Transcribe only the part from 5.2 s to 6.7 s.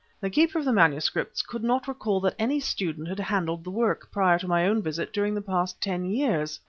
the past ten years.